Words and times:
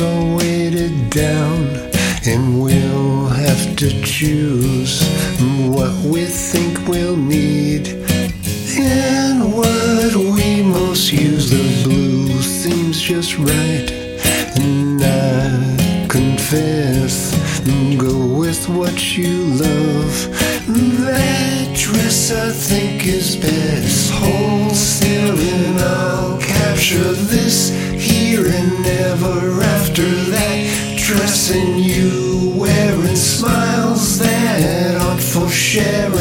are 0.00 0.36
weighted 0.36 1.10
down, 1.10 1.64
and 2.26 2.60
we'll 2.60 3.28
have 3.28 3.76
to 3.76 3.88
choose 4.02 5.00
what 5.68 5.92
we 6.04 6.24
think 6.26 6.86
we'll 6.86 7.16
need 7.16 7.88
and 8.78 9.52
what 9.52 10.14
we 10.14 10.62
most 10.62 11.12
use. 11.12 11.48
The 11.50 11.82
blue 11.84 12.28
seems 12.42 13.00
just 13.00 13.38
right, 13.38 13.90
and 14.58 15.00
I 15.02 16.06
confess, 16.08 17.32
go 17.96 18.38
with 18.38 18.68
what 18.68 19.16
you 19.16 19.44
love. 19.66 20.14
That 21.06 21.74
dress 21.74 22.32
I 22.32 22.50
think 22.50 23.06
is 23.06 23.36
best. 23.36 24.10
Hold 24.12 24.72
still, 24.72 25.38
and 25.38 25.78
I'll 25.80 26.38
capture 26.40 27.12
this 27.12 27.70
here 27.94 28.46
and 28.46 28.82
never 28.82 29.55
for 35.76 35.82
sharing. 35.82 36.16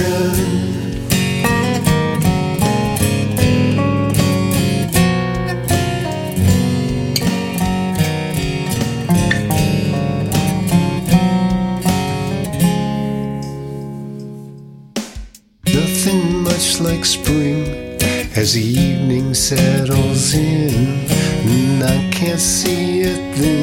Nothing 15.73 16.44
much 16.44 16.80
like 16.81 17.06
spring 17.06 17.98
as 18.36 18.53
the 18.53 18.61
evening 18.61 19.33
settles 19.33 20.33
in, 20.33 21.06
and 21.48 21.83
I 21.83 22.09
can't 22.11 22.39
see 22.39 23.03
a 23.03 23.16
thing. 23.36 23.55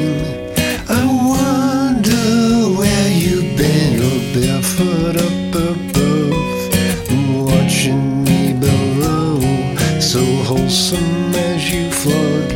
Wholesome 10.55 11.33
as 11.33 11.73
you 11.73 11.89
float. 11.91 12.51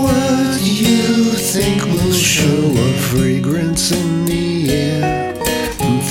What 0.00 0.62
you 0.62 1.24
think 1.52 1.84
will 1.84 2.12
show 2.12 2.72
a 2.88 2.92
fragrance 3.10 3.92
in 3.92 4.24
the 4.24 4.70
air, 4.72 5.34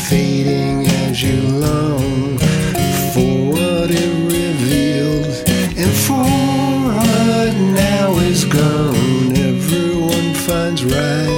fading 0.07 0.85
as 1.05 1.23
you 1.23 1.41
long 1.67 2.37
for 3.13 3.33
what 3.55 3.89
it 3.89 4.13
revealed, 4.37 5.35
and 5.81 5.91
for 6.05 6.27
what 6.97 7.53
now 7.85 8.19
is 8.19 8.45
gone. 8.45 9.35
Everyone 9.35 10.33
finds 10.35 10.83
rides 10.85 11.34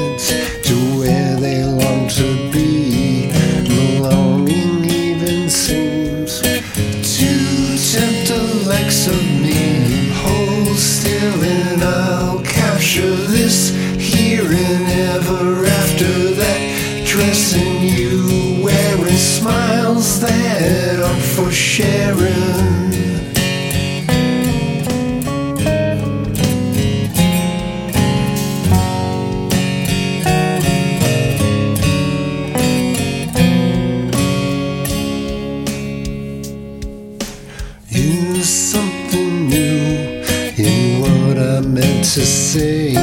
And 11.10 11.82
I'll 11.84 12.42
capture 12.42 13.16
this 13.16 13.70
here 13.98 14.44
and 14.44 14.86
ever 15.16 15.66
after 15.66 16.34
that. 16.36 17.06
Dressing 17.06 17.84
you 17.84 18.64
wearing 18.64 19.16
smiles 19.16 20.20
that 20.20 21.00
aren't 21.00 21.22
for 21.22 21.52
sharing. 21.52 22.87
To 42.18 42.26
say? 42.26 42.94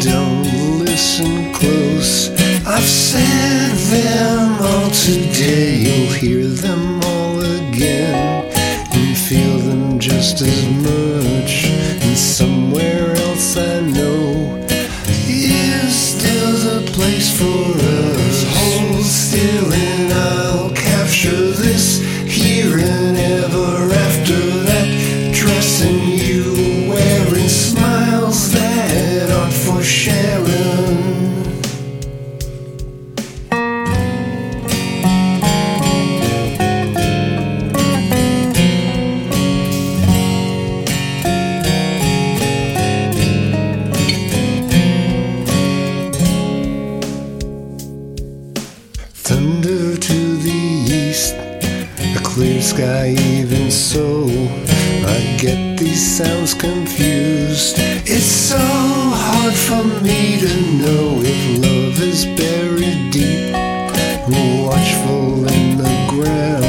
Don't 0.00 0.44
listen 0.84 1.52
close. 1.52 2.30
I've 2.64 2.84
said 2.84 3.72
them 3.90 4.62
all 4.62 4.88
today. 4.90 5.78
You'll 5.78 6.12
hear 6.12 6.46
them 6.46 7.00
all 7.02 7.40
again 7.40 8.52
and 8.92 9.18
feel 9.18 9.58
them 9.58 9.98
just 9.98 10.42
as 10.42 10.64
much. 10.88 11.64
And 12.04 12.16
somewhere 12.16 13.16
else 13.16 13.56
I 13.56 13.80
know 13.80 14.64
is 15.26 15.92
still 15.92 16.52
the 16.68 16.88
place 16.92 17.36
for 17.36 17.66
us. 17.96 18.44
Hold 18.54 19.04
still 19.04 19.72
sky 52.60 53.14
even 53.18 53.70
so. 53.70 54.26
I 55.06 55.36
get 55.38 55.78
these 55.78 56.16
sounds 56.16 56.54
confused. 56.54 57.76
It's 58.06 58.24
so 58.24 58.58
hard 58.58 59.54
for 59.54 59.84
me 60.02 60.38
to 60.40 60.54
know 60.80 61.20
if 61.22 61.40
love 61.64 62.00
is 62.00 62.26
buried 62.26 63.10
deep, 63.10 63.52
watchful 64.66 65.46
in 65.48 65.78
the 65.78 65.94
ground, 66.10 66.64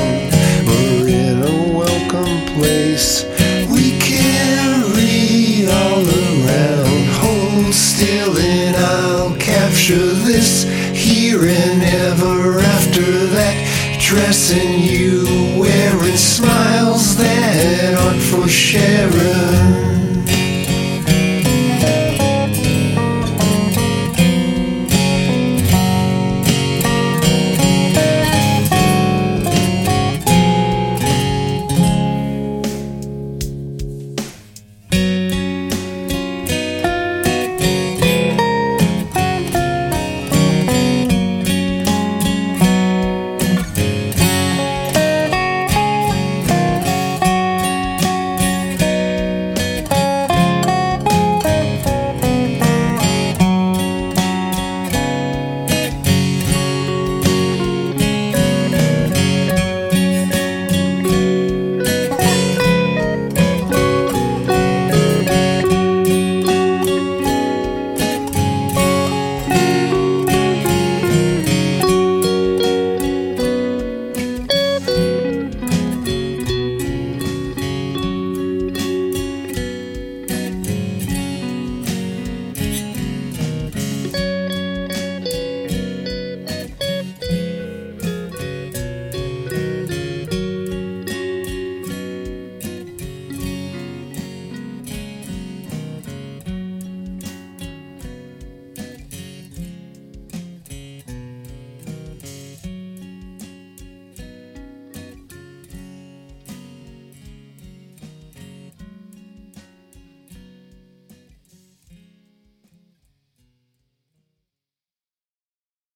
or 0.76 1.08
in 1.08 1.42
a 1.44 1.78
welcome 1.78 2.38
place. 2.56 3.26
We 3.70 3.98
carry 4.00 5.68
all 5.68 6.04
around. 6.04 7.06
Hold 7.22 7.74
still 7.74 8.38
and 8.38 8.76
I'll 8.76 9.36
capture 9.38 10.14
this 10.30 10.64
here 10.94 11.46
and 11.46 11.84
ever 11.84 12.60
after 12.60 13.25
Dressing 14.08 14.84
you 14.84 15.26
wearing 15.60 16.16
smiles 16.16 17.18
that 17.18 17.96
aren't 18.00 18.22
for 18.22 18.48
sharing. 18.48 19.45